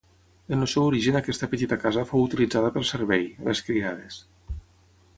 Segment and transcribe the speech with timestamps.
[0.55, 4.23] En el seu origen aquesta petita casa fou utilitzada pel servei, les criades.